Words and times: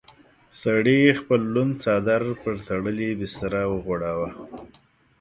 سړي 0.61 0.99
خپل 1.19 1.41
لوند 1.53 1.73
څادر 1.83 2.21
پر 2.41 2.55
تړلې 2.67 3.09
بستره 3.19 3.61
وغوړاوه. 3.73 4.29